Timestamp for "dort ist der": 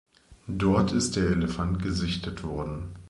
0.47-1.25